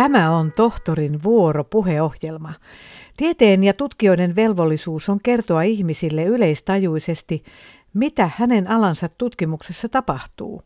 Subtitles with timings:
[0.00, 2.52] Tämä on tohtorin vuoro puheohjelma.
[3.16, 7.44] Tieteen ja tutkijoiden velvollisuus on kertoa ihmisille yleistajuisesti,
[7.94, 10.62] mitä hänen alansa tutkimuksessa tapahtuu.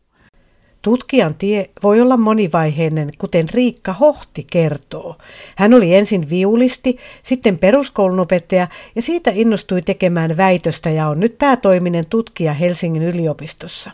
[0.81, 5.17] Tutkijan tie voi olla monivaiheinen, kuten Riikka Hohti kertoo.
[5.55, 12.05] Hän oli ensin viulisti, sitten peruskoulunopettaja ja siitä innostui tekemään väitöstä ja on nyt päätoiminen
[12.09, 13.91] tutkija Helsingin yliopistossa.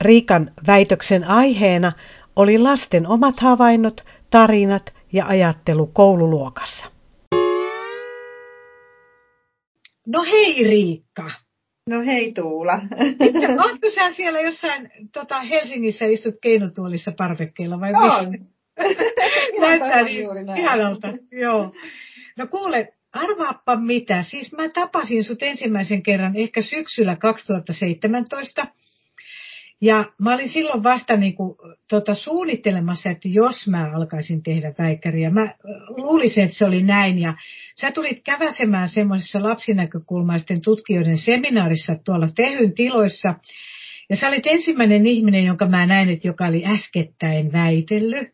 [0.00, 1.92] Riikan väitöksen aiheena
[2.36, 6.86] oli lasten omat havainnot, tarinat ja ajattelu koululuokassa.
[10.06, 11.30] No hei Riikka!
[11.88, 12.80] No hei Tuula.
[13.64, 18.38] Oletko sä siellä jossain tota, Helsingissä istut keinotuolissa parvekkeella vai On.
[19.60, 20.28] Näyttää niin
[20.58, 21.08] ihanalta.
[21.32, 21.72] Joo.
[22.38, 24.22] No kuule, arvaappa mitä.
[24.22, 28.66] Siis mä tapasin sut ensimmäisen kerran ehkä syksyllä 2017
[29.82, 31.56] ja mä olin silloin vasta niin kuin,
[31.90, 35.54] tota, suunnittelemassa, että jos mä alkaisin tehdä väikkäriä, mä
[35.88, 37.18] luulisin, että se oli näin.
[37.18, 37.34] Ja
[37.80, 43.34] sä tulit käväsemään semmoisessa lapsinäkökulmaisten tutkijoiden seminaarissa tuolla Tehyn tiloissa.
[44.10, 48.28] Ja sä olit ensimmäinen ihminen, jonka mä näin, että joka oli äskettäin väitellyt.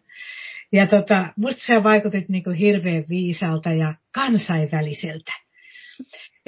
[0.73, 5.33] Ja tota, musta sä vaikutit niin kuin hirveän viisalta ja kansainväliseltä.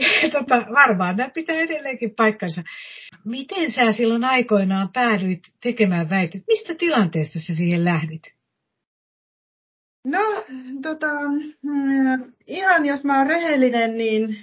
[0.38, 2.62] tota, varmaan nämä pitää edelleenkin paikkansa.
[3.24, 6.42] Miten sä silloin aikoinaan päädyit tekemään väitöt?
[6.48, 8.22] Mistä tilanteesta sä siihen lähdit?
[10.04, 10.44] No,
[10.82, 11.06] tota,
[11.62, 14.36] mm, ihan jos mä oon rehellinen, niin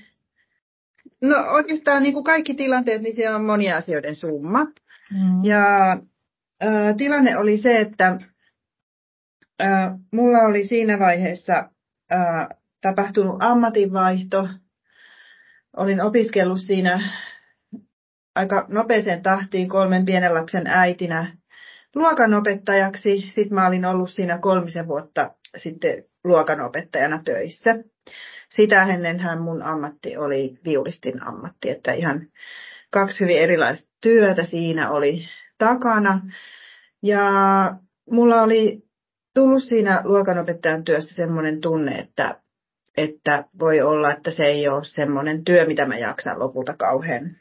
[1.22, 4.64] no oikeastaan niin kuin kaikki tilanteet, niin siellä on monia asioiden summa.
[4.64, 5.44] Mm.
[5.44, 5.92] Ja
[6.64, 8.18] ä, tilanne oli se, että
[9.62, 11.70] ä, mulla oli siinä vaiheessa
[12.12, 12.50] ä,
[12.82, 14.50] tapahtunut ammatinvaihto.
[15.78, 17.10] Olin opiskellut siinä
[18.36, 21.38] aika nopeeseen tahtiin kolmen pienen lapsen äitinä
[21.96, 23.22] luokanopettajaksi.
[23.22, 27.76] Sitten mä olin ollut siinä kolmisen vuotta sitten luokanopettajana töissä.
[28.50, 32.28] Sitä ennenhän mun ammatti oli viulistin ammatti, että ihan
[32.92, 35.26] kaksi hyvin erilaista työtä siinä oli
[35.58, 36.22] takana.
[37.04, 37.22] Ja
[38.12, 38.84] mulla oli
[39.34, 42.40] tullut siinä luokanopettajan työssä semmoinen tunne, että,
[42.98, 47.38] että voi olla, että se ei ole semmoinen työ, mitä mä jaksan lopulta kauhean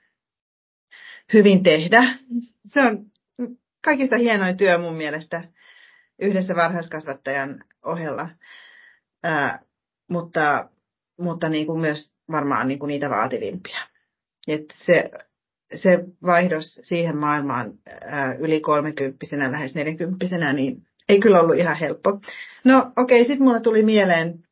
[1.32, 2.02] hyvin tehdä.
[2.66, 3.06] Se on
[3.84, 5.44] kaikista hienoin työ mun mielestä
[6.18, 8.28] yhdessä varhaiskasvattajan ohella,
[9.22, 9.60] Ää,
[10.10, 10.68] mutta,
[11.20, 13.78] mutta niin kuin myös varmaan niin kuin niitä vaativimpia.
[14.48, 15.10] Et se,
[15.74, 22.20] se vaihdos siihen maailmaan ää, yli kolmekymppisenä, lähes neljäkymppisenä, niin ei kyllä ollut ihan helppo.
[22.64, 24.45] No okei, okay, sitten mulla tuli mieleen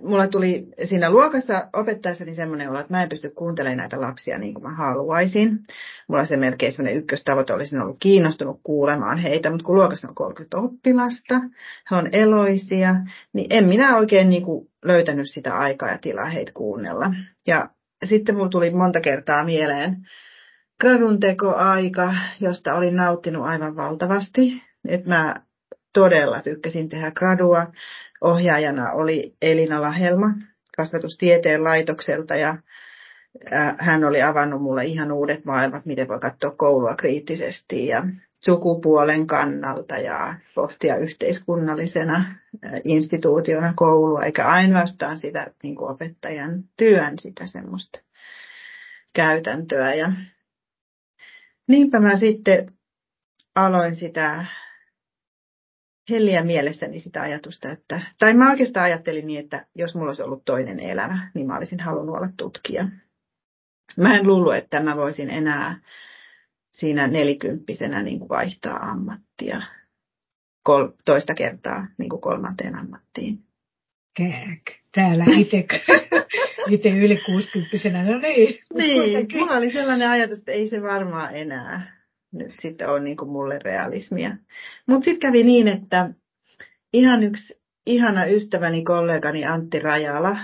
[0.00, 4.54] mulla tuli siinä luokassa opettaessani semmoinen olo, että mä en pysty kuuntelemaan näitä lapsia niin
[4.54, 5.58] kuin mä haluaisin.
[6.08, 10.58] Mulla se melkein semmoinen ykköstavoite olisin ollut kiinnostunut kuulemaan heitä, mutta kun luokassa on 30
[10.58, 11.40] oppilasta,
[11.90, 12.94] he on eloisia,
[13.32, 17.14] niin en minä oikein niin kuin löytänyt sitä aikaa ja tilaa heitä kuunnella.
[17.46, 17.68] Ja
[18.04, 19.96] sitten mulla tuli monta kertaa mieleen
[20.80, 24.62] gradun tekoaika, josta olin nauttinut aivan valtavasti.
[24.88, 25.34] Että mä
[25.94, 27.66] todella tykkäsin tehdä gradua
[28.20, 30.30] ohjaajana oli Elina Lahelma
[30.76, 32.56] kasvatustieteen laitokselta ja
[33.78, 38.06] hän oli avannut mulle ihan uudet maailmat, miten voi katsoa koulua kriittisesti ja
[38.40, 42.34] sukupuolen kannalta ja pohtia yhteiskunnallisena
[42.84, 48.00] instituutiona koulua, eikä ainoastaan sitä niin kuin opettajan työn, sitä semmoista
[49.14, 49.94] käytäntöä.
[49.94, 50.12] Ja
[51.68, 52.72] niinpä mä sitten
[53.54, 54.46] aloin sitä
[56.10, 60.44] helliä mielessäni sitä ajatusta, että, tai mä oikeastaan ajattelin niin, että jos mulla olisi ollut
[60.44, 62.88] toinen elämä, niin mä olisin halunnut olla tutkija.
[63.96, 65.80] Mä en luullut, että mä voisin enää
[66.72, 69.62] siinä nelikymppisenä niin kuin vaihtaa ammattia
[70.62, 73.38] kol, toista kertaa niin kuin kolmanteen ammattiin.
[74.16, 74.62] Kääk.
[74.94, 75.66] Täällä itse,
[76.70, 78.58] itse yli 60 no niin.
[78.74, 81.99] Niin, mulla oli sellainen ajatus, että ei se varmaan enää
[82.32, 84.36] nyt sitten on niin kuin mulle realismia.
[84.86, 86.10] Mutta sitten kävi niin, että
[86.92, 90.36] ihan yksi ihana ystäväni, kollegani Antti Rajala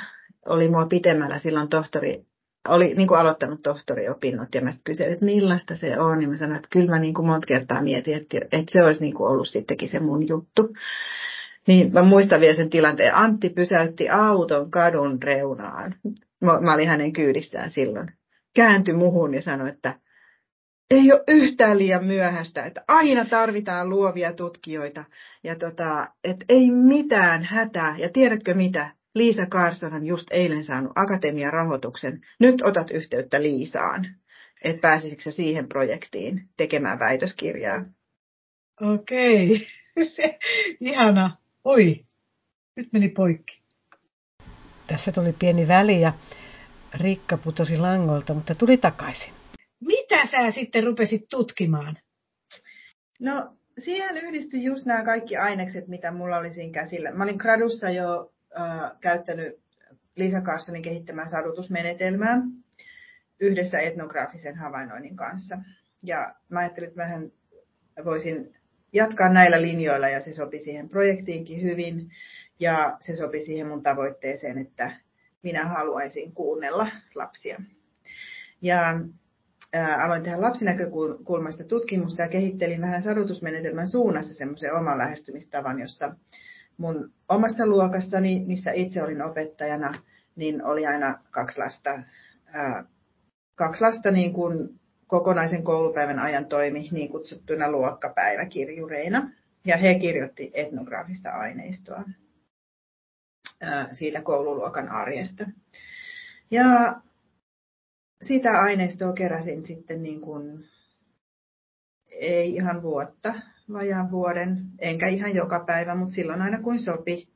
[0.47, 2.27] oli mua pitemmällä silloin tohtori,
[2.69, 6.23] oli niin kuin aloittanut tohtoriopinnot ja mä kyselin, että millaista se on.
[6.23, 9.00] Ja mä sanoin, että kyllä mä niin kuin monta kertaa mietin, että, että se olisi
[9.00, 10.73] niin kuin ollut sittenkin se mun juttu.
[11.67, 13.15] Niin mä muistan vielä sen tilanteen.
[13.15, 15.94] Antti pysäytti auton kadun reunaan.
[16.41, 18.09] Mä, mä olin hänen kyydissään silloin.
[18.55, 19.94] Kääntyi muhun ja sanoi, että
[20.91, 25.05] ei ole yhtään liian myöhäistä, että aina tarvitaan luovia tutkijoita
[25.44, 27.99] ja tota, että ei mitään hätää.
[27.99, 28.91] Ja tiedätkö mitä?
[29.15, 32.21] Liisa Carson on just eilen saanut akatemian rahoituksen.
[32.41, 34.06] Nyt otat yhteyttä Liisaan,
[34.65, 37.85] että pääsisikö siihen projektiin tekemään väitöskirjaa.
[38.81, 39.67] Okei.
[40.15, 40.38] se,
[40.81, 41.37] ihana.
[41.65, 42.05] Oi,
[42.77, 43.62] nyt meni poikki.
[44.87, 46.12] Tässä tuli pieni väli ja
[46.94, 49.36] Rikka putosi langolta, mutta tuli takaisin.
[50.11, 51.99] Mitä sä sitten rupesit tutkimaan?
[53.20, 57.11] No, siihen yhdistyi just nämä kaikki ainekset, mitä mulla oli siinä käsillä.
[57.11, 59.61] Mä olin gradussa jo äh, käyttänyt
[60.17, 62.43] Lisa Carsonin kehittämään sadutusmenetelmää
[63.41, 65.58] yhdessä etnograafisen havainnoinnin kanssa.
[66.03, 67.20] Ja mä ajattelin, että mä
[68.05, 68.55] voisin
[68.93, 72.11] jatkaa näillä linjoilla ja se sopi siihen projektiinkin hyvin.
[72.61, 74.97] Ja se sopi siihen mun tavoitteeseen, että
[75.43, 77.62] minä haluaisin kuunnella lapsia.
[78.62, 79.00] Ja
[79.84, 86.14] aloin tehdä lapsinäkökulmasta tutkimusta ja kehittelin vähän sadutusmenetelmän suunnassa semmoisen oman lähestymistavan, jossa
[86.76, 89.94] mun omassa luokassani, missä itse olin opettajana,
[90.37, 92.02] niin oli aina kaksi lasta,
[93.55, 99.31] kaksi lasta niin kuin kokonaisen koulupäivän ajan toimi niin kutsuttuina luokkapäiväkirjureina.
[99.64, 102.05] Ja he kirjoitti etnograafista aineistoa
[103.93, 105.44] siitä koululuokan arjesta.
[106.50, 107.00] Ja
[108.22, 110.64] sitä aineistoa keräsin sitten niin kuin,
[112.10, 113.34] ei ihan vuotta,
[113.72, 117.28] vajaan vuoden, enkä ihan joka päivä, mutta silloin aina kuin sopi.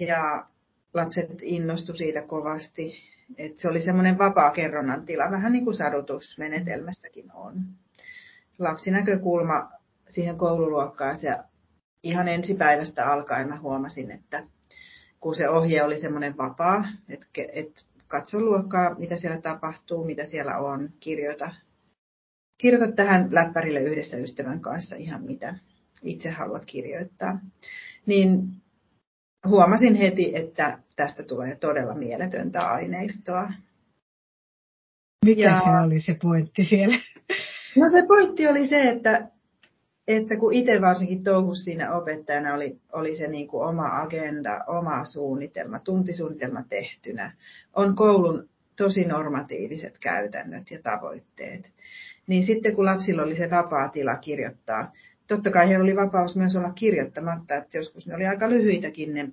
[0.00, 0.46] Ja
[0.94, 2.98] lapset innostu siitä kovasti.
[3.38, 7.64] Et se oli semmoinen vapaa kerronnan tila, vähän niin kuin sadutusmenetelmässäkin on.
[8.58, 9.70] Lapsinäkökulma
[10.08, 11.44] siihen koululuokkaan ja
[12.02, 14.46] ihan ensipäivästä alkaen mä huomasin, että
[15.20, 20.58] kun se ohje oli semmoinen vapaa, että et katso luokkaa, mitä siellä tapahtuu, mitä siellä
[20.58, 21.54] on, kirjoita,
[22.58, 25.54] kirjoita tähän läppärille yhdessä ystävän kanssa ihan mitä
[26.02, 27.40] itse haluat kirjoittaa.
[28.06, 28.48] Niin
[29.48, 33.52] huomasin heti, että tästä tulee todella mieletöntä aineistoa.
[35.24, 36.96] Mikä ja, se oli se pointti siellä?
[37.76, 39.28] No se pointti oli se, että
[40.08, 45.04] että kun itse varsinkin touhus siinä opettajana oli, oli se niin kuin oma agenda, oma
[45.04, 47.32] suunnitelma, tuntisuunnitelma tehtynä,
[47.76, 51.72] on koulun tosi normatiiviset käytännöt ja tavoitteet.
[52.26, 54.92] Niin sitten kun lapsilla oli se vapaa tila kirjoittaa,
[55.28, 59.28] totta kai heillä oli vapaus myös olla kirjoittamatta, että joskus ne oli aika lyhyitäkin ne,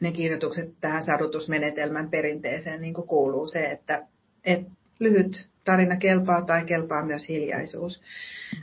[0.00, 4.06] ne kirjoitukset tähän sadutusmenetelmän perinteeseen, niin kuin kuuluu se, että,
[4.44, 8.02] että lyhyt tarina kelpaa tai kelpaa myös hiljaisuus.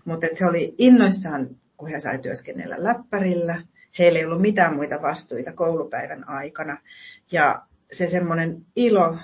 [0.05, 3.61] Mutta he oli innoissaan, kun he sai työskennellä läppärillä.
[3.99, 6.77] Heillä ei ollut mitään muita vastuita koulupäivän aikana.
[7.31, 7.61] Ja
[7.91, 9.17] se semmoinen ilo,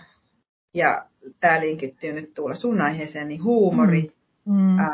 [0.73, 1.05] ja
[1.39, 4.53] tämä linkittyy nyt tuolla sun aiheeseen, niin huumori, mm.
[4.53, 4.79] Mm.
[4.79, 4.93] Ää,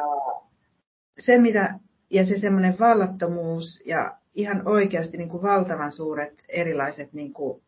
[1.20, 1.80] se mitä,
[2.10, 7.62] ja se semmoinen vallattomuus ja ihan oikeasti niin kuin valtavan suuret erilaiset niin kuin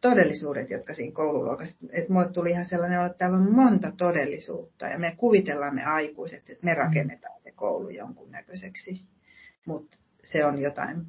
[0.00, 4.98] todellisuudet, jotka siinä koululuokassa, että mulle tuli ihan sellainen, että täällä on monta todellisuutta ja
[4.98, 9.02] me kuvitellaan me aikuiset, että me rakennetaan se koulu jonkunnäköiseksi,
[9.66, 11.06] mutta se on jotain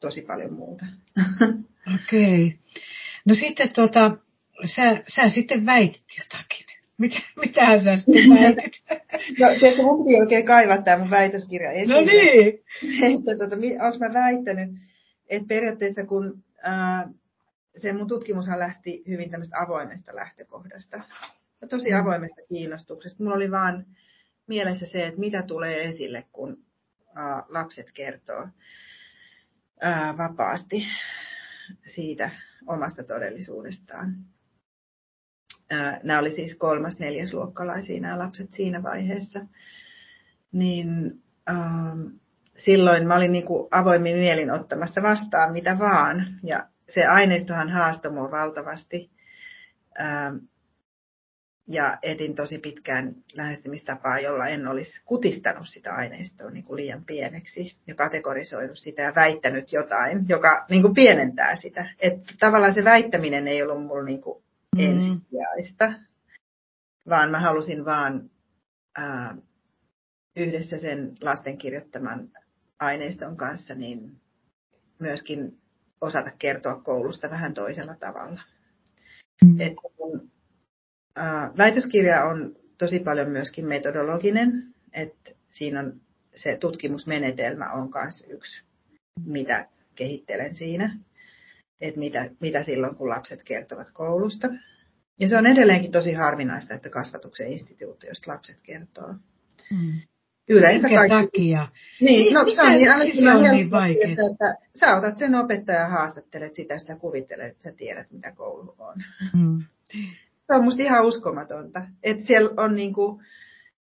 [0.00, 0.84] tosi paljon muuta.
[1.94, 2.46] Okei.
[2.46, 2.58] Okay.
[3.24, 4.16] No sitten tuota,
[4.64, 6.66] sä, sä sitten väitit jotakin.
[6.98, 8.82] Mitä, mitähän sä sitten väitit?
[9.38, 11.94] no, tiedätkö, mun piti oikein kaivaa tämä mun väitöskirja esille.
[11.94, 12.46] No niin.
[13.14, 13.56] että, tuota,
[13.86, 14.68] onko mä väittänyt,
[15.28, 17.08] että periaatteessa kun ää,
[17.76, 21.00] se mun tutkimushan lähti hyvin tämmöistä avoimesta lähtökohdasta.
[21.60, 22.00] Ja tosi mm.
[22.00, 23.22] avoimesta kiinnostuksesta.
[23.22, 23.86] Mulla oli vaan
[24.46, 26.64] mielessä se, että mitä tulee esille, kun
[27.48, 28.48] lapset kertoo
[30.18, 30.86] vapaasti
[31.86, 32.30] siitä
[32.66, 34.16] omasta todellisuudestaan.
[36.02, 39.40] Nämä oli siis kolmas, neljäsluokkalaisia nämä lapset siinä vaiheessa.
[40.52, 41.22] Niin
[42.56, 46.26] silloin mä olin niin kuin avoimin mielin ottamassa vastaan mitä vaan.
[46.42, 49.10] Ja se aineistohan haastoi mua valtavasti.
[50.00, 50.36] Ähm,
[51.70, 57.76] ja etin tosi pitkään lähestymistapaa, jolla en olisi kutistanut sitä aineistoa niin kuin liian pieneksi
[57.86, 61.90] ja kategorisoinut sitä ja väittänyt jotain, joka niin kuin pienentää sitä.
[61.98, 64.42] Että tavallaan se väittäminen ei ollut mulla niin kuin
[64.76, 64.80] mm.
[64.80, 65.92] ensisijaista,
[67.08, 68.30] vaan mä halusin vaan
[68.96, 69.36] ää, äh,
[70.36, 72.28] yhdessä sen lasten kirjoittaman
[72.80, 74.20] aineiston kanssa niin
[75.00, 75.59] myöskin
[76.00, 78.42] osata kertoa koulusta vähän toisella tavalla.
[79.44, 79.60] Mm.
[79.60, 80.30] Et kun,
[81.16, 86.00] ää, väitöskirja on tosi paljon myöskin metodologinen, että siinä on
[86.34, 88.64] se tutkimusmenetelmä on myös yksi,
[89.24, 90.96] mitä kehittelen siinä,
[91.80, 94.48] että mitä, mitä silloin, kun lapset kertovat koulusta.
[95.20, 99.14] Ja se on edelleenkin tosi harvinaista, että kasvatuksen instituutti, josta lapset kertoo.
[99.70, 100.00] Mm.
[100.50, 101.38] Yleensä Minkä kaikki.
[101.38, 101.68] takia?
[102.00, 103.70] Niin, no se on niin älyttömän niin
[104.10, 108.32] että, että sä otat sen opettajan ja haastattelet sitä, sä kuvittelet, että sä tiedät, mitä
[108.32, 108.94] koulu on.
[109.32, 109.62] Mm.
[110.46, 111.82] Se on musta ihan uskomatonta.
[112.02, 113.22] Että siellä on niinku,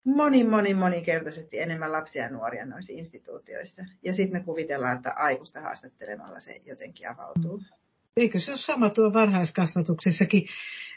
[0.04, 3.84] moni, moni, monikertaisesti enemmän lapsia ja nuoria noissa instituutioissa.
[4.04, 7.62] Ja sitten me kuvitellaan, että aikuista haastattelemalla se jotenkin avautuu.
[8.16, 10.48] Eikö se ole sama tuo varhaiskasvatuksessakin,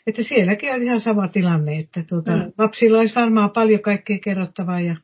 [0.07, 2.51] että sielläkin on ihan sama tilanne, että tuota, mm.
[2.57, 4.95] lapsilla olisi varmaan paljon kaikkea kerrottavaa ja,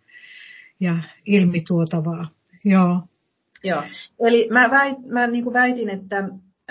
[0.80, 2.28] ja ilmituotavaa.
[2.66, 3.02] Joo.
[3.64, 3.84] Joo.
[4.20, 6.18] Eli mä, väit, mä niin kuin väitin, että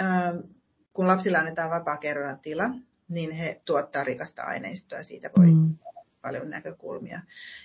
[0.01, 0.35] äh,
[0.93, 2.65] kun lapsilla annetaan vapaa kerronnan tila,
[3.09, 5.75] niin he tuottaa rikasta aineistoa, siitä voi mm.
[6.23, 7.21] paljon näkökulmia.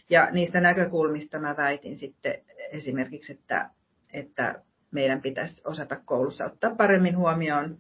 [0.10, 2.34] Ja niistä näkökulmista mä väitin sitten
[2.72, 3.70] esimerkiksi, että,
[4.14, 7.78] että meidän pitäisi osata koulussa ottaa paremmin huomioon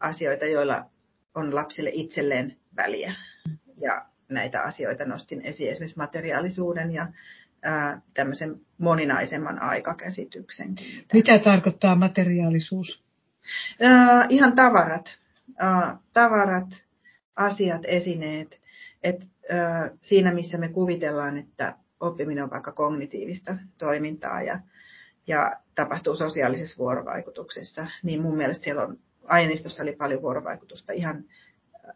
[0.00, 0.84] asioita, joilla
[1.34, 3.14] on lapsille itselleen väliä.
[3.80, 7.06] Ja näitä asioita nostin esiin esimerkiksi materiaalisuuden ja
[7.62, 10.74] ää, tämmöisen moninaisemman aikakäsityksen.
[11.12, 13.02] Mitä tarkoittaa materiaalisuus?
[13.80, 15.18] Ää, ihan tavarat.
[15.58, 16.84] Ää, tavarat,
[17.36, 18.60] asiat, esineet.
[19.02, 24.58] Et, ää, siinä, missä me kuvitellaan, että oppiminen on vaikka kognitiivista toimintaa ja,
[25.26, 31.24] ja tapahtuu sosiaalisessa vuorovaikutuksessa, niin mun mielestä siellä on aineistossa oli paljon vuorovaikutusta ihan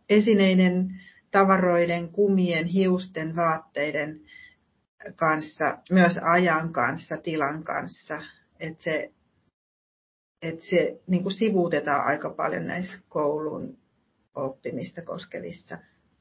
[0.09, 1.01] esineiden,
[1.31, 4.21] tavaroiden, kumien, hiusten, vaatteiden
[5.17, 8.23] kanssa, myös ajan kanssa, tilan kanssa.
[8.61, 9.13] Että se,
[10.43, 13.79] et se niin kuin sivuutetaan aika paljon näissä koulun
[14.35, 15.79] oppimista koskevissa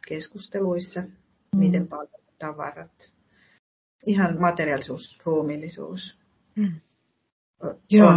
[0.07, 1.59] keskusteluissa, mm.
[1.59, 3.13] miten paljon tavarat,
[4.05, 6.17] ihan materiaalisuus, ruumillisuus
[6.55, 6.75] mm.
[7.61, 8.13] on Joo.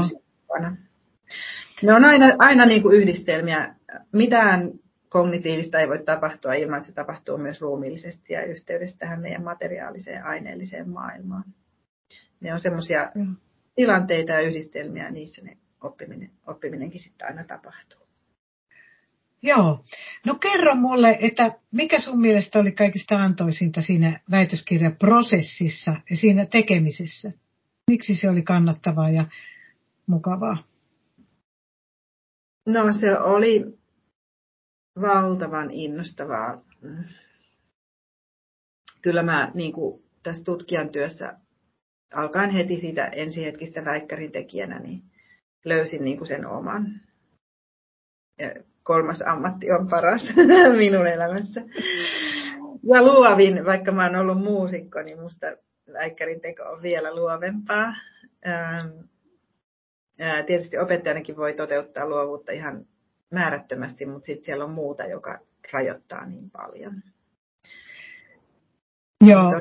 [1.82, 3.74] Ne on aina, aina niin kuin yhdistelmiä.
[4.12, 4.70] Mitään
[5.14, 10.24] kognitiivista ei voi tapahtua ilman, että se tapahtuu myös ruumiillisesti ja yhteydessä tähän meidän materiaaliseen
[10.24, 11.44] aineelliseen maailmaan.
[12.40, 13.36] Ne on semmoisia mm.
[13.74, 18.00] tilanteita ja yhdistelmiä, niissä ne oppiminen, oppiminenkin sitten aina tapahtuu.
[19.42, 19.84] Joo.
[20.26, 27.32] No kerro mulle, että mikä sun mielestä oli kaikista antoisinta siinä väitöskirjaprosessissa ja siinä tekemisessä?
[27.90, 29.24] Miksi se oli kannattavaa ja
[30.06, 30.64] mukavaa?
[32.66, 33.83] No se oli
[35.00, 36.62] valtavan innostavaa.
[39.02, 41.34] Kyllä mä niin kuin tässä tutkijan työssä
[42.14, 45.02] alkaen heti siitä ensihetkistä väikkärin tekijänä, niin
[45.64, 47.00] löysin niin kuin sen oman.
[48.38, 50.26] Ja kolmas ammatti on paras
[50.78, 51.62] minun elämässä.
[52.82, 55.46] Ja luovin, vaikka mä oon ollut muusikko, niin musta
[55.92, 57.94] väikkärin teko on vielä luovempaa.
[60.46, 62.86] Tietysti opettajanakin voi toteuttaa luovuutta ihan
[63.34, 65.38] määrättömästi, mutta sitten siellä on muuta, joka
[65.72, 67.02] rajoittaa niin paljon.
[69.24, 69.60] Joo.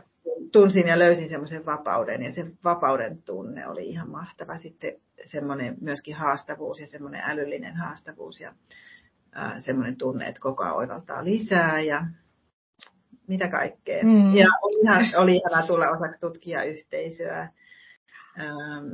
[0.52, 4.58] Tunsin ja löysin semmoisen vapauden ja se vapauden tunne oli ihan mahtava.
[4.58, 4.94] Sitten
[5.26, 8.54] semmoinen myöskin haastavuus ja semmoinen älyllinen haastavuus ja
[9.60, 12.06] semmoinen tunne, että koko ajan oivaltaa lisää ja
[13.28, 14.04] mitä kaikkea.
[14.04, 14.36] Mm.
[14.36, 17.50] Ja oli, ihan, oli ihanaa tulla osaksi tutkijayhteisöä,
[18.40, 18.88] ähm,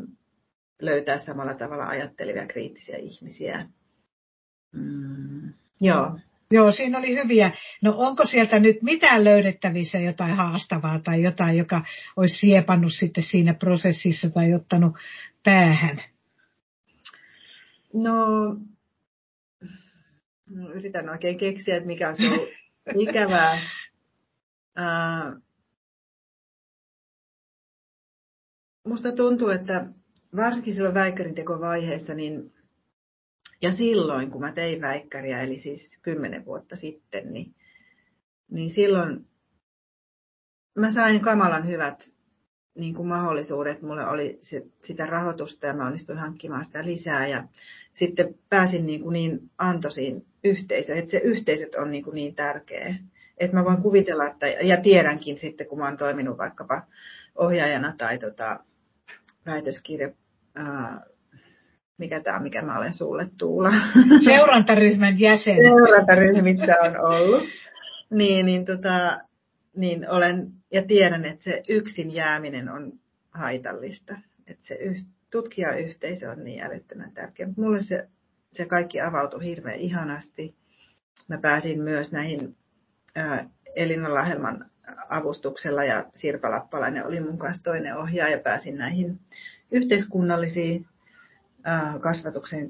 [0.82, 3.66] löytää samalla tavalla ajattelevia kriittisiä ihmisiä
[4.76, 6.20] Mm, joo.
[6.52, 7.52] Joo, siinä oli hyviä.
[7.82, 11.82] No onko sieltä nyt mitään löydettävissä jotain haastavaa tai jotain, joka
[12.16, 14.96] olisi siepannut sitten siinä prosessissa tai ottanut
[15.44, 15.96] päähän?
[17.94, 18.26] No,
[20.56, 22.24] no yritän oikein keksiä, että mikä on se
[23.04, 23.70] ikävää.
[24.80, 25.42] Uh,
[28.88, 29.86] musta tuntuu, että
[30.36, 32.54] varsinkin silloin väikkärin tekovaiheessa, niin
[33.62, 37.56] ja silloin, kun mä tein väikkäriä, eli siis kymmenen vuotta sitten, niin,
[38.52, 39.26] niin silloin
[40.76, 42.12] mä sain kamalan hyvät
[42.76, 43.82] niin kuin mahdollisuudet.
[43.82, 44.40] Mulla oli
[44.84, 47.28] sitä rahoitusta ja mä onnistuin hankkimaan sitä lisää.
[47.28, 47.48] Ja
[47.94, 52.96] sitten pääsin niin, kuin niin antoisiin yhteisöön, että se yhteisöt on niin, kuin niin tärkeä.
[53.38, 56.82] Että mä voin kuvitella, että, ja tiedänkin sitten, kun mä oon toiminut vaikkapa
[57.36, 58.60] ohjaajana tai tota,
[59.46, 60.10] väitöskirja
[62.00, 63.72] mikä tämä on, mikä mä olen sulle Tuula.
[64.26, 65.64] Seurantaryhmän jäsen.
[65.64, 67.44] Seurantaryhmissä on ollut.
[68.10, 69.22] Niin, niin, tota,
[69.76, 72.94] niin olen ja tiedän, että se yksin jääminen on
[73.32, 74.18] haitallista.
[74.48, 77.48] Että se yh, tutkijayhteisö on niin älyttömän tärkeä.
[77.48, 78.08] Mutta mulle se,
[78.52, 80.56] se kaikki avautui hirveän ihanasti.
[81.30, 82.56] Mä pääsin myös näihin
[83.16, 84.66] ää, Elina Lahelman
[85.10, 88.40] avustuksella ja Sirpa Lappalainen oli mun kanssa toinen ohjaaja.
[88.40, 89.20] Pääsin näihin
[89.72, 90.86] yhteiskunnallisiin
[92.00, 92.70] kasvatuksen,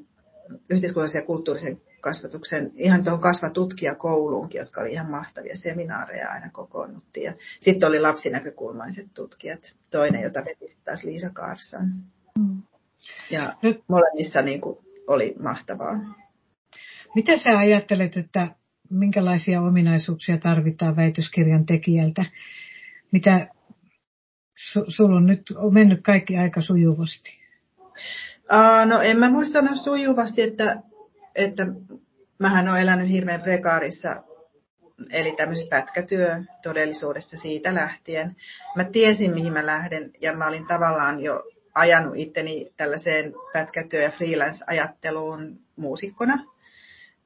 [0.69, 7.23] yhteiskunnallisen ja kulttuurisen kasvatuksen, ihan tuohon kasvatutkijakouluunkin, jotka oli ihan mahtavia seminaareja aina kokoonnuttiin.
[7.23, 11.93] Ja sitten oli lapsinäkökulmaiset tutkijat, toinen, jota veti taas Liisa Kaarsan.
[12.39, 12.61] Mm.
[13.29, 14.77] Ja Nyt, molemmissa niin kuin,
[15.07, 15.99] oli mahtavaa.
[17.15, 18.47] Mitä sä ajattelet, että
[18.89, 22.25] minkälaisia ominaisuuksia tarvitaan väitöskirjan tekijältä?
[23.11, 23.47] Mitä
[24.55, 25.41] su, sulla on nyt
[25.71, 27.39] mennyt kaikki aika sujuvasti?
[28.53, 30.77] Uh, no en mä voi sanoa sujuvasti, että,
[31.35, 31.65] että
[32.39, 34.23] mähän olen elänyt hirveän prekaarissa,
[35.11, 38.35] eli tämmöisessä pätkätyö todellisuudessa siitä lähtien.
[38.75, 41.43] Mä tiesin, mihin mä lähden, ja mä olin tavallaan jo
[41.75, 46.45] ajanut itteni tällaiseen pätkätyö- ja freelance-ajatteluun muusikkona.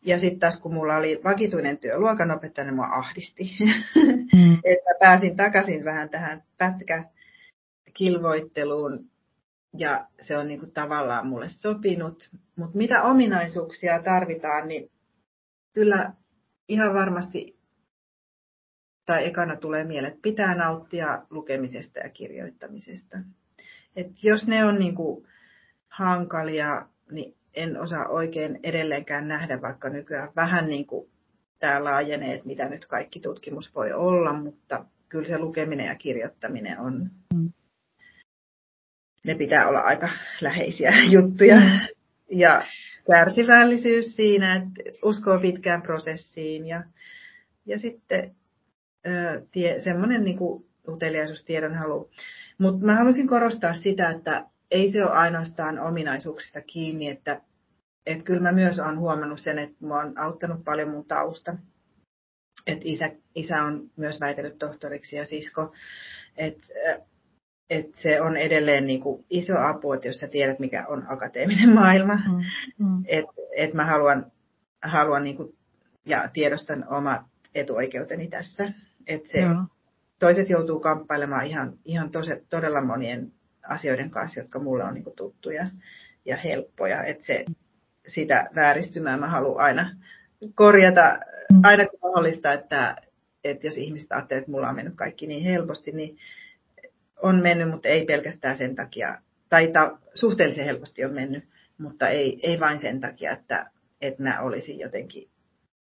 [0.06, 3.58] Ja sitten taas kun mulla oli vakituinen työ luokanopettaja, niin mua ahdisti.
[4.36, 4.54] Mm.
[4.74, 9.13] että pääsin takaisin vähän tähän pätkäkilvoitteluun
[9.78, 12.30] ja se on niinku tavallaan mulle sopinut.
[12.56, 14.92] Mutta mitä ominaisuuksia tarvitaan, niin
[15.74, 16.14] kyllä
[16.68, 17.60] ihan varmasti,
[19.06, 23.18] tai ekana tulee mieleen, että pitää nauttia lukemisesta ja kirjoittamisesta.
[23.96, 25.28] Et jos ne on niinku
[25.90, 31.10] hankalia, niin en osaa oikein edelleenkään nähdä, vaikka nykyään vähän niin kuin
[31.60, 36.80] tämä laajenee, että mitä nyt kaikki tutkimus voi olla, mutta kyllä se lukeminen ja kirjoittaminen
[36.80, 37.12] on.
[39.24, 40.10] Ne pitää olla aika
[40.42, 41.56] läheisiä juttuja.
[41.56, 41.80] Mm.
[42.32, 42.64] Ja
[43.08, 46.84] kärsivällisyys siinä, että uskoo pitkään prosessiin ja,
[47.66, 48.36] ja sitten
[49.52, 50.38] tie, semmoinen niin
[50.88, 52.10] uteliaisuus, tiedonhalu.
[52.58, 57.42] Mutta mä haluaisin korostaa sitä, että ei se ole ainoastaan ominaisuuksista kiinni, että,
[58.06, 61.56] että kyllä mä myös olen huomannut sen, että mua on auttanut paljon mun tausta.
[62.68, 65.72] Että isä, isä on myös väitellyt tohtoriksi ja sisko,
[66.38, 66.68] että
[67.74, 71.74] että se on edelleen niin kuin iso apu, että jos sä tiedät, mikä on akateeminen
[71.80, 72.44] maailma, mm,
[72.78, 73.04] mm.
[73.06, 74.32] että et mä haluan,
[74.84, 75.56] haluan niin kuin,
[76.06, 77.22] ja tiedostan omat
[77.56, 78.74] etuoikeuteni tässä.
[79.08, 79.68] Että se, mm.
[80.20, 83.32] toiset joutuu kamppailemaan ihan, ihan tose, todella monien
[83.70, 85.66] asioiden kanssa, jotka mulle on niin kuin tuttuja
[86.26, 87.04] ja helppoja.
[87.04, 87.46] Että se,
[88.08, 89.96] sitä vääristymää mä haluan aina
[90.56, 91.20] korjata,
[91.54, 91.60] mm.
[91.64, 92.96] aina kun mahdollista, että,
[93.44, 96.18] että jos ihmiset ajattelee, että mulla on mennyt kaikki niin helposti, niin
[97.24, 99.18] on mennyt, mutta ei pelkästään sen takia,
[99.50, 101.44] tai ta, suhteellisen helposti on mennyt,
[101.78, 103.72] mutta ei, ei vain sen takia, että,
[104.02, 105.30] että mä olisin jotenkin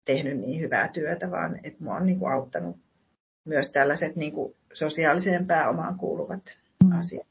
[0.05, 2.77] tehnyt niin hyvää työtä, vaan että mua on niin kuin auttanut
[3.45, 6.99] myös tällaiset niin kuin sosiaaliseen pääomaan kuuluvat mm.
[6.99, 7.27] asiat.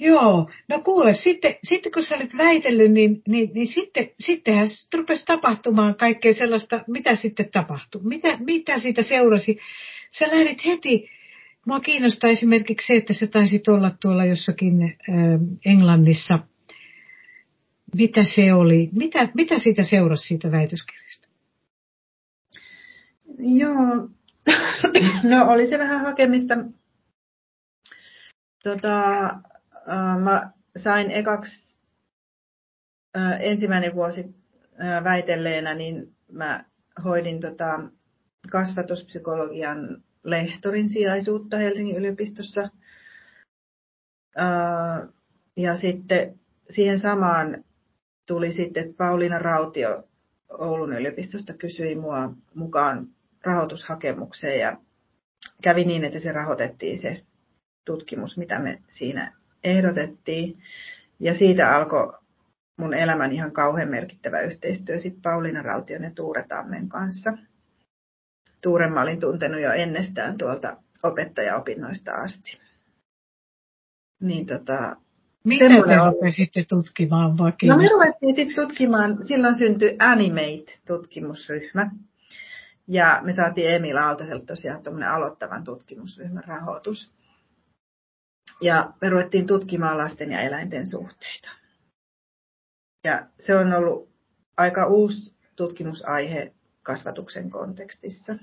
[0.00, 5.24] Joo, no kuule, sitten, sitten kun sä olit väitellyt, niin, niin, niin sitten, sittenhän rupesi
[5.24, 9.58] tapahtumaan kaikkea sellaista, mitä sitten tapahtui, mitä, mitä siitä seurasi.
[10.18, 11.10] Sä lähdit heti
[11.68, 14.90] Mua kiinnostaa esimerkiksi se, että se taisit olla tuolla jossakin äh,
[15.66, 16.38] Englannissa.
[17.94, 18.90] Mitä se oli?
[18.92, 21.28] Mitä, mitä siitä seurasi siitä väitöskirjasta?
[23.38, 24.08] Joo,
[25.30, 26.54] no oli se vähän hakemista.
[28.64, 31.78] Tota, äh, mä sain ekaksi
[33.16, 34.20] äh, ensimmäinen vuosi
[34.84, 36.64] äh, väitelleenä, niin mä
[37.04, 37.80] hoidin tota,
[38.50, 42.60] kasvatuspsykologian lehtorin sijaisuutta Helsingin yliopistossa.
[45.56, 46.38] Ja sitten
[46.70, 47.64] siihen samaan
[48.26, 50.04] tuli sitten, Pauliina Rautio
[50.58, 53.08] Oulun yliopistosta kysyi mua mukaan
[53.44, 54.76] rahoitushakemukseen ja
[55.62, 57.22] kävi niin, että se rahoitettiin se
[57.84, 59.32] tutkimus, mitä me siinä
[59.64, 60.58] ehdotettiin.
[61.20, 62.12] Ja siitä alkoi
[62.76, 67.30] mun elämän ihan kauhean merkittävä yhteistyö sitten Pauliina Raution ja Tuure Tammen kanssa.
[68.62, 72.60] Tuuren mä olin tuntenut jo ennestään tuolta opettajaopinnoista asti.
[74.20, 74.96] Niin tota,
[75.44, 77.72] mitä te rupesitte tutkimaan vakio?
[77.72, 81.90] No me ruvettiin sitten tutkimaan, silloin syntyi Animate-tutkimusryhmä.
[82.88, 87.12] Ja me saatiin Emil Aaltoselta tosiaan tuommoinen aloittavan tutkimusryhmän rahoitus.
[88.60, 91.50] Ja me ruvettiin tutkimaan lasten ja eläinten suhteita.
[93.04, 94.08] Ja se on ollut
[94.56, 96.52] aika uusi tutkimusaihe
[96.88, 98.36] kasvatuksen kontekstissa.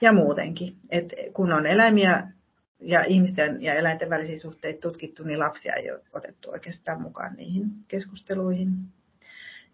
[0.00, 2.32] Ja muutenkin, että kun on eläimiä
[2.80, 7.64] ja ihmisten ja eläinten välisiä suhteita tutkittu, niin lapsia ei ole otettu oikeastaan mukaan niihin
[7.88, 8.68] keskusteluihin.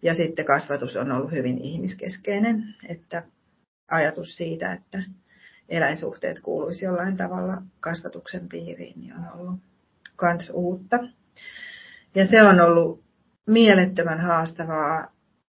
[0.01, 3.23] Ja sitten kasvatus on ollut hyvin ihmiskeskeinen, että
[3.91, 5.03] ajatus siitä, että
[5.69, 9.59] eläinsuhteet kuuluisi jollain tavalla kasvatuksen piiriin, niin on ollut
[10.15, 10.99] kans uutta.
[12.15, 13.03] Ja se on ollut
[13.47, 15.11] mielettömän haastavaa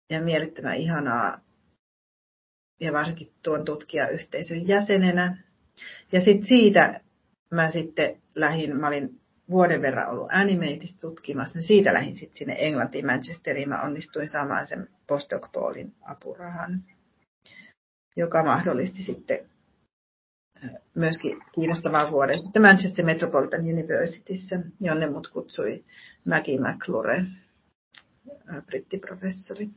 [0.09, 1.46] ja mielettömän ihanaa
[2.79, 5.43] ja varsinkin tuon tutkijayhteisön jäsenenä.
[6.11, 7.01] Ja sitten siitä
[7.51, 12.55] mä sitten lähdin, mä olin vuoden verran ollut Animatista tutkimassa, niin siitä lähdin sitten sinne
[12.59, 13.69] Englantiin, Manchesteriin.
[13.69, 15.49] Mä onnistuin saamaan sen postdoc
[16.01, 16.83] apurahan,
[18.15, 19.49] joka mahdollisti sitten
[20.95, 25.85] myöskin kiinnostavan vuoden sitten Manchester Metropolitan Universityssä, jonne mut kutsui
[26.25, 27.25] Maggie McClure,
[28.65, 29.69] brittiprofessori.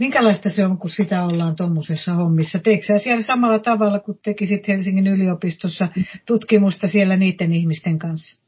[0.00, 2.58] Minkälaista se on, kun sitä ollaan tuommoisessa hommissa?
[2.58, 5.88] Teekö siellä samalla tavalla, kuin tekisit Helsingin yliopistossa
[6.26, 8.40] tutkimusta siellä niiden ihmisten kanssa?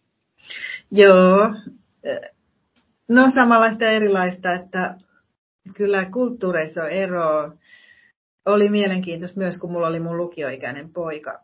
[0.91, 1.55] Joo.
[3.09, 4.95] No samanlaista erilaista, että
[5.75, 7.53] kyllä kulttuureissa on eroa.
[8.47, 11.41] Oli mielenkiintoista myös, kun mulla oli mun lukioikäinen poika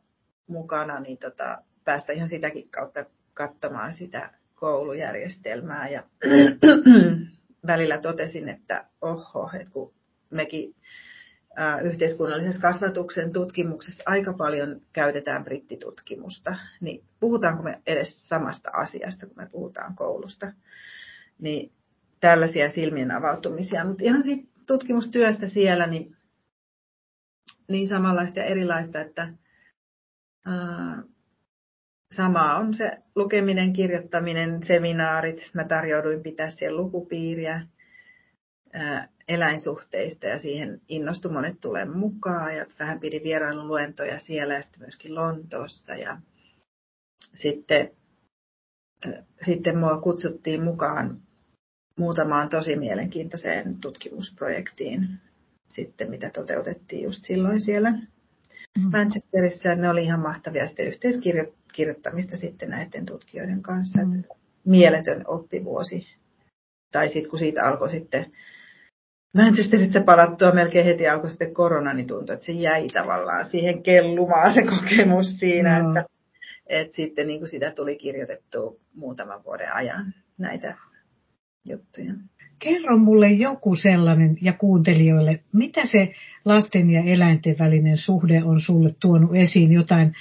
[0.47, 5.88] mukana, niin tota, päästä ihan sitäkin kautta katsomaan sitä koulujärjestelmää.
[5.88, 6.03] Ja
[7.66, 9.97] välillä totesin, että oho, että kun
[10.30, 10.74] mekin
[11.82, 19.48] yhteiskunnallisessa kasvatuksen tutkimuksessa aika paljon käytetään brittitutkimusta, niin puhutaanko me edes samasta asiasta, kun me
[19.52, 20.52] puhutaan koulusta.
[21.38, 21.72] Niin
[22.20, 23.84] tällaisia silmien avautumisia.
[23.84, 26.16] Mutta ihan siitä tutkimustyöstä siellä, niin,
[27.68, 29.34] niin samanlaista ja erilaista, että
[30.46, 31.02] ää,
[32.14, 35.50] sama on se lukeminen, kirjoittaminen, seminaarit.
[35.54, 37.66] Mä tarjouduin pitää siellä lukupiiriä
[38.72, 44.80] ää, eläinsuhteista ja siihen innostui monet tulee mukaan ja vähän pidi vierailuluentoja siellä ja sitten
[44.80, 46.18] myöskin Lontoosta ja
[47.34, 47.90] sitten,
[49.46, 51.20] sitten mua kutsuttiin mukaan
[51.98, 55.08] muutamaan tosi mielenkiintoiseen tutkimusprojektiin
[55.68, 58.90] sitten, mitä toteutettiin just silloin siellä mm.
[58.92, 59.74] Manchesterissa.
[59.74, 63.98] Ne oli ihan mahtavia sitten yhteiskirjoittamista sitten näiden tutkijoiden kanssa.
[63.98, 64.24] Mm.
[64.64, 66.06] Mieletön oppivuosi.
[66.92, 68.32] Tai sitten kun siitä alkoi sitten
[69.34, 74.54] Manchesterissa palattua melkein heti alkoi sitten korona, niin tuntui, että se jäi tavallaan siihen kellumaan
[74.54, 75.88] se kokemus siinä, mm.
[75.88, 76.04] että,
[76.66, 80.76] että sitten niin kuin sitä tuli kirjoitettua muutaman vuoden ajan näitä
[81.64, 82.12] juttuja.
[82.58, 86.14] Kerro mulle joku sellainen ja kuuntelijoille, mitä se
[86.44, 90.14] lasten ja eläinten välinen suhde on sulle tuonut esiin, jotain,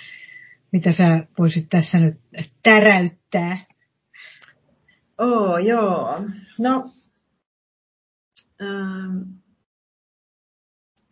[0.72, 2.16] mitä sä voisit tässä nyt
[2.64, 3.58] täräyttää?
[5.18, 6.22] Oh, joo.
[6.60, 6.92] No,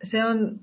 [0.02, 0.60] se on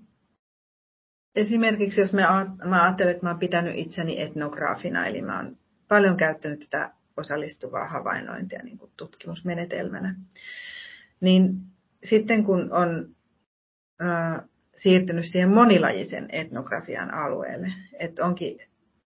[1.35, 6.59] esimerkiksi, jos mä, ajattelen, että mä oon pitänyt itseni etnograafina, eli mä oon paljon käyttänyt
[6.59, 10.15] tätä osallistuvaa havainnointia niin kuin tutkimusmenetelmänä.
[11.21, 11.55] Niin
[12.03, 13.15] sitten kun on
[14.75, 18.57] siirtynyt siihen monilajisen etnografian alueelle, että onkin,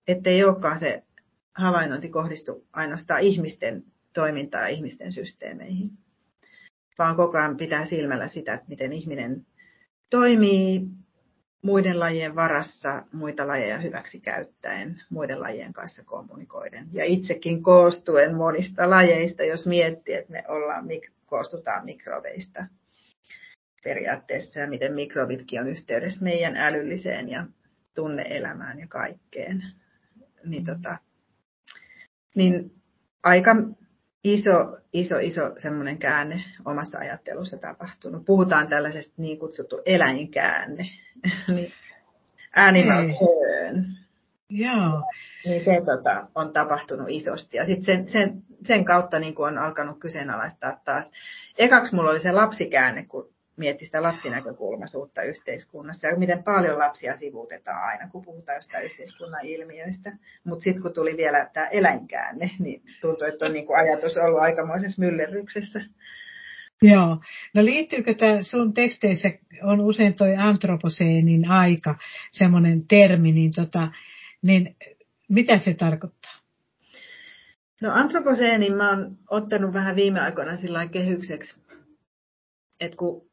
[0.07, 1.03] ettei olekaan se
[1.55, 5.89] havainnointi kohdistu ainoastaan ihmisten toimintaan ja ihmisten systeemeihin,
[6.97, 9.45] vaan koko ajan pitää silmällä sitä, että miten ihminen
[10.09, 10.81] toimii
[11.61, 16.87] muiden lajien varassa, muita lajeja hyväksi käyttäen, muiden lajien kanssa kommunikoiden.
[16.93, 20.85] Ja itsekin koostuen monista lajeista, jos miettii, että me ollaan,
[21.25, 22.65] koostutaan mikrobeista
[23.83, 27.45] periaatteessa ja miten mikrobitkin on yhteydessä meidän älylliseen ja
[27.95, 29.63] tunneelämään ja kaikkeen.
[30.45, 30.97] Niin, tota,
[32.35, 32.71] niin
[33.23, 33.55] aika
[34.33, 38.25] iso, iso, iso semmoinen käänne omassa ajattelussa tapahtunut.
[38.25, 40.85] Puhutaan tällaisesta niin kutsuttu eläinkäänne,
[41.55, 41.73] niin
[42.55, 43.85] animal turn.
[44.49, 45.03] Joo.
[45.45, 47.57] Niin se tota, on tapahtunut isosti.
[47.57, 51.11] Ja sitten sen, sen, sen kautta niin on alkanut kyseenalaistaa taas.
[51.57, 57.83] Ekaksi mulla oli se lapsikäänne, kun mietti sitä lapsinäkökulmaisuutta yhteiskunnassa ja miten paljon lapsia sivuutetaan
[57.83, 60.11] aina, kun puhutaan jostain yhteiskunnan ilmiöistä.
[60.43, 64.41] Mutta sitten kun tuli vielä tämä eläinkäänne, niin tuntui, että on niin kuin ajatus ollut
[64.41, 65.79] aikamoisessa myllerryksessä.
[66.81, 67.21] Joo.
[67.55, 69.29] No liittyykö tämä sun teksteissä,
[69.63, 71.95] on usein toi antroposeenin aika,
[72.31, 73.87] semmoinen termi, niin, tota,
[74.41, 74.75] niin
[75.29, 76.31] mitä se tarkoittaa?
[77.81, 81.59] No antroposeenin mä oon ottanut vähän viime aikoina sillä kehykseksi,
[82.79, 83.26] että kun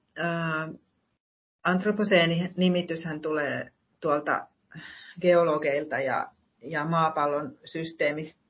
[1.64, 4.46] antroposeeni-nimityshän tulee tuolta
[5.20, 6.30] geologeilta ja,
[6.62, 7.58] ja maapallon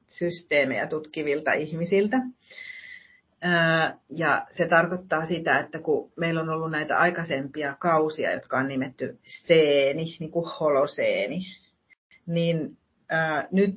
[0.07, 2.17] systeemejä tutkivilta ihmisiltä.
[4.11, 9.19] Ja se tarkoittaa sitä, että kun meillä on ollut näitä aikaisempia kausia, jotka on nimetty
[9.27, 11.47] seeni, niin kuin holoseeni,
[12.27, 12.79] niin
[13.53, 13.75] nyt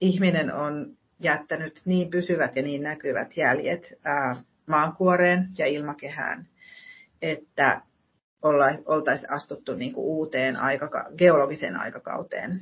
[0.00, 3.92] ihminen on jättänyt niin pysyvät ja niin näkyvät jäljet
[4.66, 6.48] maankuoreen ja ilmakehään,
[7.24, 7.80] että
[8.86, 12.60] oltaisiin astuttu niin kuin uuteen aikaka- geologiseen aikakauteen,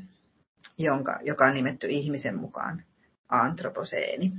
[0.79, 2.83] jonka, joka on nimetty ihmisen mukaan
[3.29, 4.33] antroposeeni.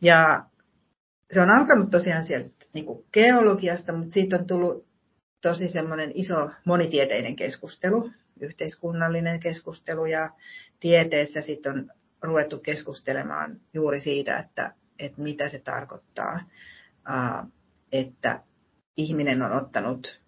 [0.00, 0.44] Ja
[1.32, 4.86] se on alkanut tosiaan sieltä niin kuin geologiasta, mutta siitä on tullut
[5.42, 10.30] tosi semmoinen iso monitieteinen keskustelu, yhteiskunnallinen keskustelu ja
[10.80, 11.90] tieteessä sitten on
[12.22, 16.40] ruvettu keskustelemaan juuri siitä, että, että mitä se tarkoittaa,
[17.92, 18.40] että
[19.00, 20.20] ihminen on ottanut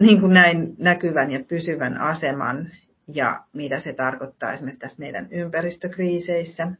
[0.00, 2.70] niin kuin näin näkyvän ja pysyvän aseman
[3.14, 6.72] ja mitä se tarkoittaa esimerkiksi tässä meidän ympäristökriiseissä,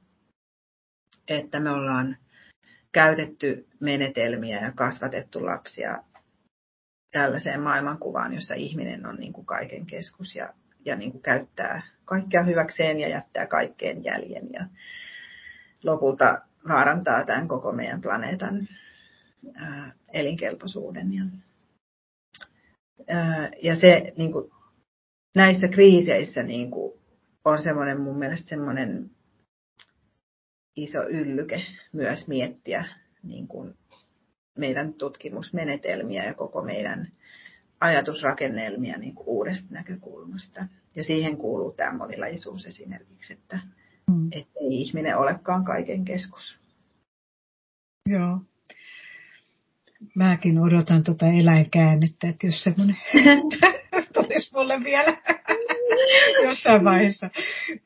[1.28, 2.16] että me ollaan
[2.92, 5.98] käytetty menetelmiä ja kasvatettu lapsia
[7.12, 10.52] tällaiseen maailmankuvaan, jossa ihminen on niin kuin kaiken keskus ja,
[10.84, 14.66] ja niin kuin käyttää kaikkea hyväkseen ja jättää kaikkeen jäljen ja
[15.84, 18.68] lopulta vaarantaa tämän koko meidän planeetan
[19.54, 21.12] ää, elinkelpoisuuden.
[21.12, 21.22] Ja,
[23.08, 24.50] ää, ja se niin kuin,
[25.34, 27.00] näissä kriiseissä niin kuin,
[27.44, 29.10] on semmoinen mun mielestä semmoinen
[30.76, 32.84] iso yllyke myös miettiä
[33.22, 33.74] niin kuin
[34.58, 37.12] meidän tutkimusmenetelmiä ja koko meidän
[37.80, 40.66] ajatusrakennelmia niin kuin uudesta näkökulmasta.
[40.96, 43.60] Ja siihen kuuluu tämä monilaisuus esimerkiksi, että,
[44.10, 44.30] mm.
[44.32, 46.60] ei ihminen olekaan kaiken keskus.
[48.08, 48.40] Joo.
[50.14, 52.96] Mäkin odotan tuota eläinkäännettä, että jos semmoinen
[54.14, 55.16] tulisi mulle vielä
[56.46, 57.30] jossain vaiheessa,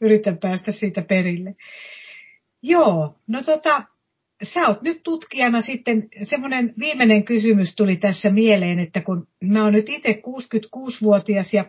[0.00, 1.54] yritän päästä siitä perille.
[2.62, 3.82] Joo, no tota,
[4.42, 9.72] sä oot nyt tutkijana sitten, semmoinen viimeinen kysymys tuli tässä mieleen, että kun mä oon
[9.72, 11.64] nyt itse 66-vuotias ja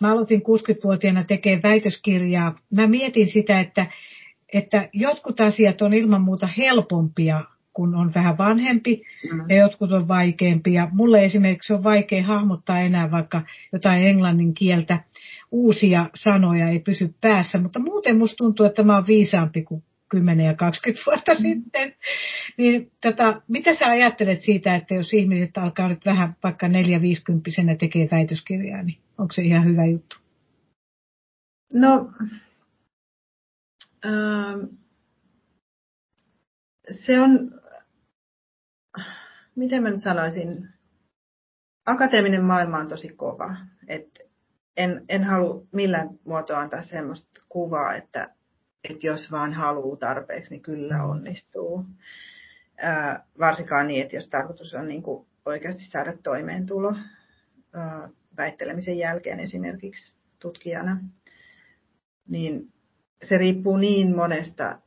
[0.00, 3.86] mä aloitin 60-vuotiaana tekemään väitöskirjaa, mä mietin sitä, että,
[4.52, 7.44] että jotkut asiat on ilman muuta helpompia,
[7.78, 9.40] kun on vähän vanhempi mm.
[9.48, 10.88] ja jotkut on vaikeampia.
[10.92, 15.00] Mulle esimerkiksi on vaikea hahmottaa enää vaikka jotain englannin kieltä,
[15.50, 20.46] uusia sanoja ei pysy päässä, mutta muuten musta tuntuu, että mä oon viisaampi kuin 10
[20.46, 21.38] ja 20 vuotta mm.
[21.38, 21.94] sitten.
[22.56, 27.50] Niin, tota, mitä sä ajattelet siitä, että jos ihmiset alkaa nyt vähän vaikka 4 50
[27.78, 30.16] tekee väitöskirjaa, niin onko se ihan hyvä juttu?
[31.74, 32.10] No,
[34.06, 34.64] ähm,
[36.90, 37.60] se on,
[39.58, 40.68] miten mä nyt sanoisin,
[41.86, 43.56] akateeminen maailma on tosi kova.
[43.86, 44.18] Et
[44.76, 48.34] en, en halua millään muotoa antaa semmoista kuvaa, että
[48.90, 51.10] että jos vaan haluaa tarpeeksi, niin kyllä mm.
[51.10, 51.84] onnistuu.
[52.76, 56.94] Ää, varsinkaan niin, että jos tarkoitus on niin kuin oikeasti saada toimeentulo
[57.72, 61.04] ää, väittelemisen jälkeen esimerkiksi tutkijana,
[62.28, 62.72] niin
[63.22, 64.78] se riippuu niin monesta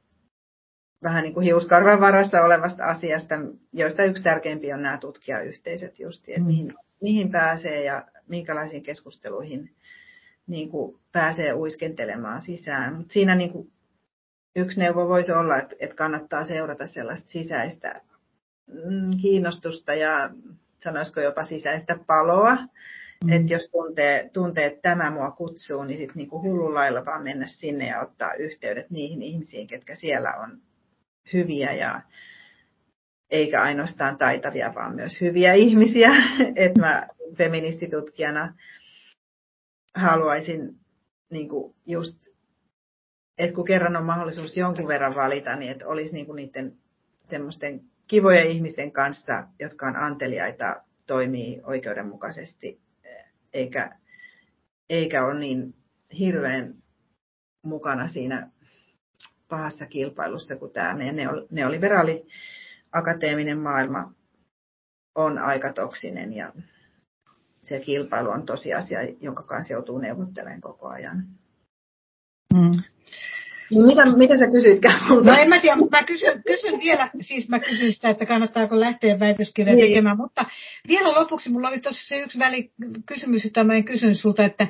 [1.03, 3.35] vähän niin kuin hiuskarvan varassa olevasta asiasta,
[3.73, 6.45] joista yksi tärkeimpi on nämä tutkijayhteisöt just, että mm.
[6.45, 9.75] mihin, mihin pääsee ja minkälaisiin keskusteluihin
[10.47, 12.95] niin kuin pääsee uiskentelemaan sisään.
[12.95, 13.71] Mutta siinä niin kuin
[14.55, 18.01] yksi neuvo voisi olla, että, että kannattaa seurata sellaista sisäistä
[18.67, 20.29] mm, kiinnostusta ja
[20.83, 22.55] sanoisiko jopa sisäistä paloa.
[23.23, 23.29] Mm.
[23.33, 27.47] Että jos tuntee, tuntee, että tämä mua kutsuu, niin sitten niinku hullulla lailla vaan mennä
[27.47, 30.61] sinne ja ottaa yhteydet niihin ihmisiin, ketkä siellä on
[31.33, 32.01] hyviä ja
[33.29, 36.09] eikä ainoastaan taitavia, vaan myös hyviä ihmisiä.
[36.55, 37.07] Että mä
[37.37, 38.53] feministitutkijana
[39.95, 40.79] haluaisin
[41.29, 41.49] niin
[41.87, 42.17] just
[43.41, 46.77] että kun kerran on mahdollisuus jonkun verran valita, niin että olisi niinku niiden
[47.29, 52.81] semmoisten kivojen ihmisten kanssa, jotka on anteliaita, toimii oikeudenmukaisesti,
[53.53, 53.97] eikä,
[54.89, 55.75] eikä ole niin
[56.19, 56.75] hirveän
[57.63, 58.49] mukana siinä
[59.51, 61.15] pahassa kilpailussa, kun tämä meidän
[61.51, 62.27] neoliberaali
[62.91, 64.13] akateeminen maailma
[65.15, 66.53] on aika toksinen ja
[67.63, 71.27] se kilpailu on tosiasia, jonka kanssa joutuu neuvottelemaan koko ajan.
[72.53, 72.71] Mm.
[73.71, 77.49] Niin mitä, mitä sä kysyitkään No en mä tiedä, mutta mä kysyn, kysyn vielä, siis
[77.49, 79.87] mä kysyn sitä, että kannattaako lähteä väitöskirjaa niin.
[79.87, 80.45] tekemään, mutta
[80.87, 82.71] vielä lopuksi mulla oli tuossa se yksi väli
[83.05, 84.67] kysymys, jota mä en kysynyt sulta, että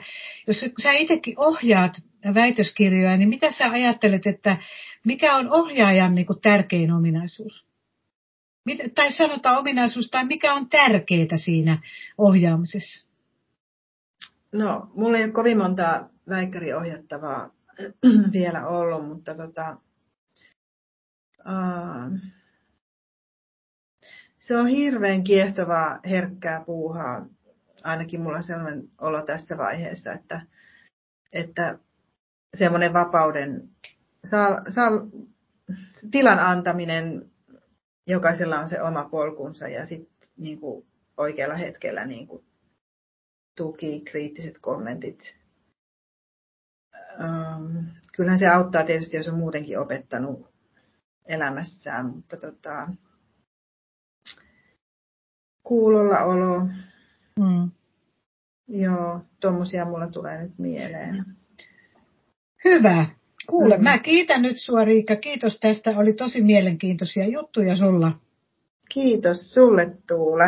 [0.47, 1.93] jos sä itsekin ohjaat
[2.33, 4.57] väitöskirjoja, niin mitä sä ajattelet, että
[5.05, 7.65] mikä on ohjaajan niin kuin tärkein ominaisuus?
[8.95, 11.77] Tai sanotaan ominaisuus, tai mikä on tärkeää siinä
[12.17, 13.07] ohjaamisessa?
[14.51, 17.49] No, mulla ei ole kovin monta väikkäriohjattavaa
[18.33, 19.77] vielä ollut, mutta tota,
[21.39, 22.19] uh,
[24.39, 27.25] se on hirveän kiehtovaa, herkkää puuhaa.
[27.83, 30.41] Ainakin mulla on sellainen olo tässä vaiheessa, että,
[31.31, 31.79] että
[32.57, 33.69] semmoinen vapauden
[34.31, 34.91] saa, saa,
[36.11, 37.31] tilan antaminen,
[38.07, 40.59] jokaisella on se oma polkunsa ja sitten niin
[41.17, 42.45] oikealla hetkellä niin kuin,
[43.57, 45.40] tuki, kriittiset kommentit,
[47.21, 47.77] ähm,
[48.11, 50.51] kyllähän se auttaa tietysti, jos on muutenkin opettanut
[51.25, 52.87] elämässään, mutta tota,
[55.63, 56.59] kuulolla olo.
[57.39, 57.71] Mm.
[58.67, 61.25] Joo, tuommoisia mulla tulee nyt mieleen.
[62.63, 63.05] Hyvä.
[63.47, 63.83] Kuule, mm.
[63.83, 65.15] mä kiitän nyt sua Riikka.
[65.15, 65.89] Kiitos tästä.
[65.89, 68.11] Oli tosi mielenkiintoisia juttuja sulla.
[68.89, 70.45] Kiitos sulle Tuula.